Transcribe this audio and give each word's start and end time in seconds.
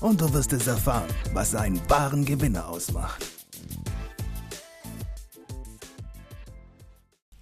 und 0.00 0.20
du 0.20 0.32
wirst 0.32 0.52
es 0.52 0.66
erfahren, 0.66 1.08
was 1.32 1.54
einen 1.54 1.80
wahren 1.88 2.24
Gewinner 2.24 2.68
ausmacht. 2.68 3.24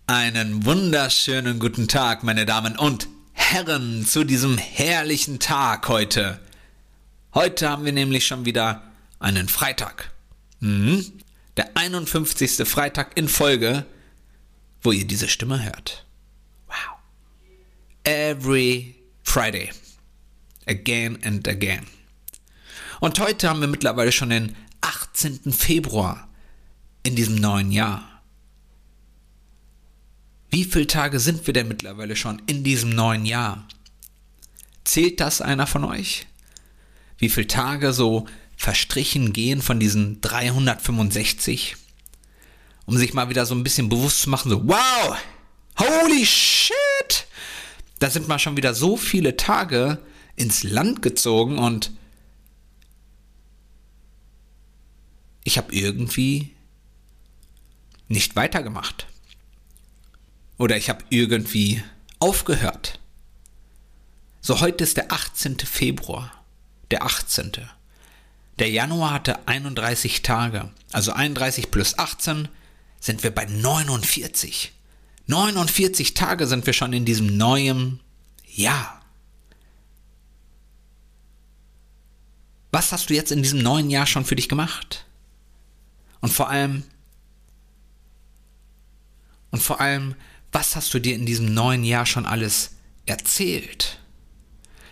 Einen 0.06 0.64
wunderschönen 0.64 1.58
guten 1.58 1.88
Tag, 1.88 2.22
meine 2.22 2.46
Damen 2.46 2.76
und 2.78 3.08
Herren, 3.32 4.06
zu 4.06 4.24
diesem 4.24 4.56
herrlichen 4.56 5.38
Tag 5.40 5.88
heute. 5.88 6.40
Heute 7.34 7.68
haben 7.68 7.84
wir 7.84 7.92
nämlich 7.92 8.26
schon 8.26 8.44
wieder 8.44 8.82
einen 9.18 9.48
Freitag. 9.48 10.12
Mhm. 10.60 11.04
Der 11.56 11.76
51. 11.76 12.68
Freitag 12.68 13.16
in 13.16 13.28
Folge, 13.28 13.84
wo 14.82 14.92
ihr 14.92 15.06
diese 15.06 15.28
Stimme 15.28 15.62
hört. 15.64 16.06
Wow. 16.68 16.98
Every 18.04 18.94
Friday. 19.22 19.70
Again 20.66 21.18
and 21.24 21.46
again. 21.48 21.86
Und 23.00 23.18
heute 23.18 23.48
haben 23.48 23.60
wir 23.60 23.68
mittlerweile 23.68 24.12
schon 24.12 24.30
den 24.30 24.56
18. 24.80 25.52
Februar 25.52 26.28
in 27.02 27.14
diesem 27.16 27.36
neuen 27.36 27.72
Jahr. 27.72 28.22
Wie 30.50 30.64
viele 30.64 30.86
Tage 30.86 31.20
sind 31.20 31.46
wir 31.46 31.52
denn 31.52 31.68
mittlerweile 31.68 32.16
schon 32.16 32.40
in 32.46 32.64
diesem 32.64 32.90
neuen 32.90 33.26
Jahr? 33.26 33.66
Zählt 34.84 35.20
das 35.20 35.40
einer 35.40 35.66
von 35.66 35.84
euch? 35.84 36.26
Wie 37.18 37.28
viele 37.28 37.46
Tage 37.46 37.92
so 37.92 38.26
verstrichen 38.56 39.32
gehen 39.32 39.60
von 39.60 39.80
diesen 39.80 40.20
365? 40.20 41.76
Um 42.86 42.96
sich 42.96 43.12
mal 43.12 43.28
wieder 43.28 43.44
so 43.44 43.54
ein 43.54 43.64
bisschen 43.64 43.88
bewusst 43.88 44.22
zu 44.22 44.30
machen, 44.30 44.50
so, 44.50 44.66
wow, 44.66 45.16
holy 45.78 46.24
shit! 46.24 47.26
Da 47.98 48.10
sind 48.10 48.28
mal 48.28 48.38
schon 48.38 48.56
wieder 48.56 48.74
so 48.74 48.96
viele 48.96 49.36
Tage 49.36 49.98
ins 50.36 50.62
Land 50.62 51.02
gezogen 51.02 51.58
und 51.58 51.90
ich 55.46 55.58
habe 55.58 55.72
irgendwie 55.72 56.50
nicht 58.08 58.34
weitergemacht. 58.34 59.06
Oder 60.58 60.76
ich 60.76 60.90
habe 60.90 61.04
irgendwie 61.08 61.84
aufgehört. 62.18 62.98
So, 64.40 64.60
heute 64.60 64.82
ist 64.82 64.96
der 64.96 65.12
18. 65.12 65.60
Februar. 65.60 66.32
Der 66.90 67.04
18. 67.04 67.52
Der 68.58 68.70
Januar 68.70 69.12
hatte 69.12 69.46
31 69.46 70.22
Tage. 70.22 70.72
Also 70.90 71.12
31 71.12 71.70
plus 71.70 71.96
18 71.96 72.48
sind 72.98 73.22
wir 73.22 73.30
bei 73.30 73.44
49. 73.44 74.72
49 75.28 76.14
Tage 76.14 76.48
sind 76.48 76.66
wir 76.66 76.72
schon 76.72 76.92
in 76.92 77.04
diesem 77.04 77.36
neuen 77.36 78.00
Jahr. 78.52 79.00
Was 82.72 82.90
hast 82.90 83.10
du 83.10 83.14
jetzt 83.14 83.30
in 83.30 83.44
diesem 83.44 83.60
neuen 83.60 83.90
Jahr 83.90 84.06
schon 84.06 84.24
für 84.24 84.34
dich 84.34 84.48
gemacht? 84.48 85.06
Und 86.20 86.30
vor 86.30 86.50
allem, 86.50 86.82
und 89.50 89.62
vor 89.62 89.80
allem, 89.80 90.14
was 90.52 90.76
hast 90.76 90.92
du 90.94 90.98
dir 90.98 91.14
in 91.14 91.26
diesem 91.26 91.52
neuen 91.52 91.84
Jahr 91.84 92.06
schon 92.06 92.26
alles 92.26 92.72
erzählt? 93.04 93.98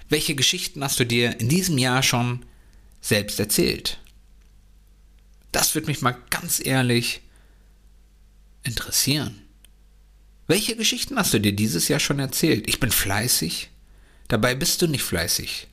Welche 0.08 0.34
Geschichten 0.34 0.82
hast 0.84 1.00
du 1.00 1.06
dir 1.06 1.40
in 1.40 1.48
diesem 1.48 1.78
Jahr 1.78 2.02
schon 2.02 2.44
selbst 3.00 3.40
erzählt? 3.40 3.98
Das 5.52 5.74
würde 5.74 5.86
mich 5.86 6.02
mal 6.02 6.16
ganz 6.30 6.60
ehrlich 6.64 7.22
interessieren. 8.62 9.40
Welche 10.46 10.76
Geschichten 10.76 11.16
hast 11.16 11.32
du 11.32 11.40
dir 11.40 11.54
dieses 11.54 11.88
Jahr 11.88 12.00
schon 12.00 12.18
erzählt? 12.18 12.68
Ich 12.68 12.80
bin 12.80 12.90
fleißig. 12.90 13.70
Dabei 14.28 14.54
bist 14.54 14.82
du 14.82 14.86
nicht 14.86 15.02
fleißig. 15.02 15.68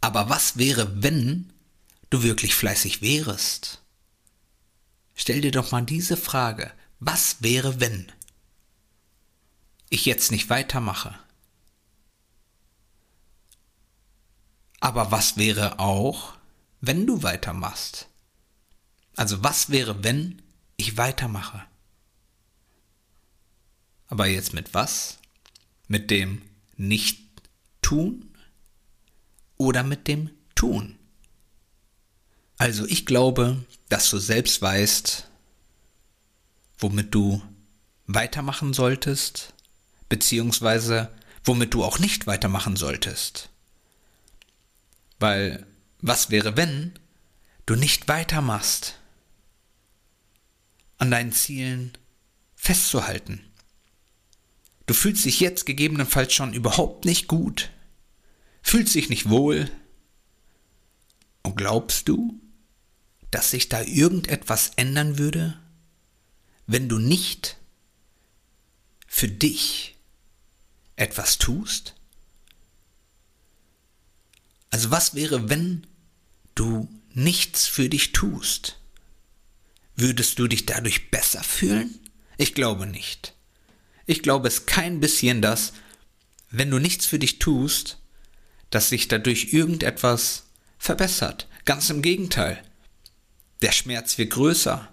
Aber 0.00 0.28
was 0.28 0.56
wäre, 0.58 1.02
wenn 1.02 1.52
du 2.10 2.22
wirklich 2.22 2.54
fleißig 2.54 3.02
wärest? 3.02 3.82
Stell 5.14 5.40
dir 5.40 5.50
doch 5.50 5.72
mal 5.72 5.82
diese 5.82 6.16
Frage. 6.16 6.72
Was 7.00 7.42
wäre, 7.42 7.80
wenn 7.80 8.10
ich 9.90 10.04
jetzt 10.04 10.30
nicht 10.30 10.50
weitermache? 10.50 11.18
Aber 14.80 15.10
was 15.10 15.36
wäre 15.36 15.78
auch, 15.78 16.34
wenn 16.80 17.06
du 17.06 17.22
weitermachst? 17.22 18.08
Also 19.16 19.42
was 19.42 19.70
wäre, 19.70 20.04
wenn 20.04 20.40
ich 20.76 20.96
weitermache? 20.96 21.64
Aber 24.06 24.26
jetzt 24.26 24.54
mit 24.54 24.74
was? 24.74 25.18
Mit 25.88 26.10
dem 26.10 26.42
Nicht-Tun 26.76 28.32
oder 29.56 29.82
mit 29.82 30.06
dem 30.06 30.30
Tun? 30.54 30.97
Also 32.58 32.86
ich 32.86 33.06
glaube, 33.06 33.64
dass 33.88 34.10
du 34.10 34.18
selbst 34.18 34.60
weißt, 34.60 35.28
womit 36.78 37.14
du 37.14 37.40
weitermachen 38.06 38.72
solltest, 38.72 39.54
beziehungsweise 40.08 41.10
womit 41.44 41.72
du 41.72 41.84
auch 41.84 42.00
nicht 42.00 42.26
weitermachen 42.26 42.76
solltest. 42.76 43.48
Weil 45.20 45.66
was 46.00 46.30
wäre, 46.30 46.56
wenn 46.56 46.92
du 47.66 47.76
nicht 47.76 48.08
weitermachst, 48.08 48.98
an 50.98 51.12
deinen 51.12 51.32
Zielen 51.32 51.92
festzuhalten? 52.56 53.44
Du 54.86 54.94
fühlst 54.94 55.24
dich 55.24 55.38
jetzt 55.38 55.64
gegebenenfalls 55.64 56.32
schon 56.32 56.54
überhaupt 56.54 57.04
nicht 57.04 57.28
gut, 57.28 57.70
fühlst 58.62 58.94
dich 58.94 59.10
nicht 59.10 59.28
wohl 59.28 59.70
und 61.42 61.56
glaubst 61.56 62.08
du, 62.08 62.40
dass 63.30 63.50
sich 63.50 63.68
da 63.68 63.82
irgendetwas 63.82 64.72
ändern 64.76 65.18
würde, 65.18 65.58
wenn 66.66 66.88
du 66.88 66.98
nicht 66.98 67.56
für 69.06 69.28
dich 69.28 69.96
etwas 70.96 71.38
tust? 71.38 71.94
Also 74.70 74.90
was 74.90 75.14
wäre, 75.14 75.48
wenn 75.48 75.86
du 76.54 76.88
nichts 77.14 77.66
für 77.66 77.88
dich 77.88 78.12
tust? 78.12 78.78
Würdest 79.96 80.38
du 80.38 80.46
dich 80.46 80.66
dadurch 80.66 81.10
besser 81.10 81.42
fühlen? 81.42 81.98
Ich 82.36 82.54
glaube 82.54 82.86
nicht. 82.86 83.34
Ich 84.06 84.22
glaube 84.22 84.48
es 84.48 84.66
kein 84.66 85.00
bisschen, 85.00 85.42
dass, 85.42 85.72
wenn 86.50 86.70
du 86.70 86.78
nichts 86.78 87.06
für 87.06 87.18
dich 87.18 87.38
tust, 87.38 87.98
dass 88.70 88.90
sich 88.90 89.08
dadurch 89.08 89.52
irgendetwas 89.52 90.44
verbessert. 90.78 91.48
Ganz 91.64 91.90
im 91.90 92.02
Gegenteil. 92.02 92.62
Der 93.62 93.72
Schmerz 93.72 94.18
wird 94.18 94.30
größer. 94.30 94.92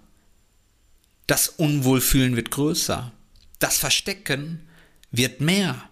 Das 1.26 1.48
Unwohlfühlen 1.48 2.36
wird 2.36 2.50
größer. 2.50 3.12
Das 3.58 3.78
Verstecken 3.78 4.66
wird 5.10 5.40
mehr. 5.40 5.88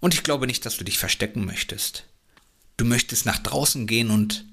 Und 0.00 0.14
ich 0.14 0.22
glaube 0.22 0.46
nicht, 0.46 0.64
dass 0.64 0.76
du 0.76 0.84
dich 0.84 0.98
verstecken 0.98 1.44
möchtest. 1.44 2.04
Du 2.76 2.84
möchtest 2.84 3.26
nach 3.26 3.38
draußen 3.38 3.86
gehen 3.86 4.10
und 4.10 4.44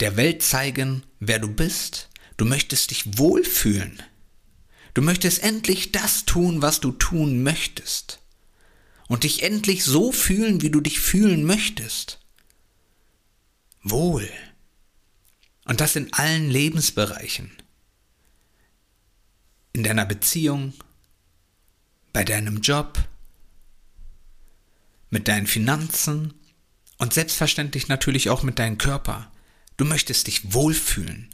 der 0.00 0.16
Welt 0.16 0.42
zeigen, 0.42 1.04
wer 1.20 1.38
du 1.38 1.48
bist. 1.48 2.10
Du 2.36 2.44
möchtest 2.44 2.90
dich 2.90 3.18
wohlfühlen. 3.18 4.02
Du 4.94 5.00
möchtest 5.00 5.42
endlich 5.42 5.92
das 5.92 6.26
tun, 6.26 6.60
was 6.60 6.80
du 6.80 6.92
tun 6.92 7.42
möchtest. 7.42 8.18
Und 9.08 9.24
dich 9.24 9.42
endlich 9.42 9.84
so 9.84 10.12
fühlen, 10.12 10.60
wie 10.60 10.70
du 10.70 10.80
dich 10.80 11.00
fühlen 11.00 11.44
möchtest. 11.44 12.18
Wohl. 13.82 14.28
Und 15.64 15.80
das 15.80 15.96
in 15.96 16.12
allen 16.12 16.50
Lebensbereichen. 16.50 17.50
In 19.72 19.82
deiner 19.84 20.04
Beziehung, 20.04 20.74
bei 22.12 22.24
deinem 22.24 22.60
Job, 22.60 22.98
mit 25.10 25.28
deinen 25.28 25.46
Finanzen 25.46 26.34
und 26.98 27.14
selbstverständlich 27.14 27.88
natürlich 27.88 28.30
auch 28.30 28.42
mit 28.42 28.58
deinem 28.58 28.78
Körper. 28.78 29.30
Du 29.76 29.84
möchtest 29.84 30.26
dich 30.26 30.52
wohlfühlen. 30.52 31.28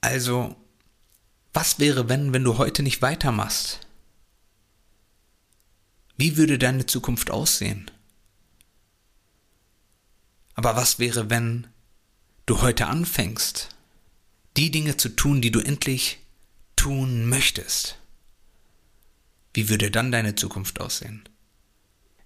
Also, 0.00 0.56
was 1.52 1.78
wäre, 1.78 2.08
wenn, 2.08 2.32
wenn 2.32 2.44
du 2.44 2.58
heute 2.58 2.82
nicht 2.82 3.00
weitermachst? 3.00 3.80
Wie 6.16 6.36
würde 6.36 6.58
deine 6.58 6.86
Zukunft 6.86 7.30
aussehen? 7.30 7.90
Aber 10.54 10.76
was 10.76 10.98
wäre, 10.98 11.30
wenn 11.30 11.66
du 12.46 12.62
heute 12.62 12.86
anfängst, 12.86 13.70
die 14.56 14.70
Dinge 14.70 14.96
zu 14.96 15.08
tun, 15.08 15.40
die 15.40 15.50
du 15.50 15.60
endlich 15.60 16.18
tun 16.76 17.28
möchtest? 17.28 17.98
Wie 19.52 19.68
würde 19.68 19.90
dann 19.90 20.12
deine 20.12 20.34
Zukunft 20.34 20.80
aussehen? 20.80 21.28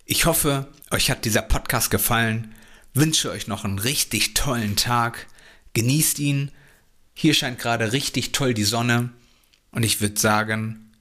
Ich 0.04 0.24
hoffe, 0.24 0.68
euch 0.90 1.10
hat 1.10 1.24
dieser 1.24 1.42
Podcast 1.42 1.90
gefallen, 1.90 2.54
wünsche 2.94 3.30
euch 3.30 3.46
noch 3.46 3.64
einen 3.64 3.78
richtig 3.78 4.34
tollen 4.34 4.76
Tag, 4.76 5.26
genießt 5.74 6.18
ihn, 6.18 6.50
hier 7.14 7.34
scheint 7.34 7.58
gerade 7.58 7.92
richtig 7.92 8.32
toll 8.32 8.54
die 8.54 8.64
Sonne 8.64 9.10
und 9.70 9.82
ich 9.82 10.00
würde 10.00 10.18
sagen, 10.18 10.92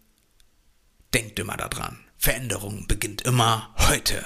denkt 1.14 1.40
immer 1.40 1.56
daran, 1.56 2.00
Veränderung 2.18 2.88
beginnt 2.88 3.22
immer 3.22 3.74
heute. 3.78 4.26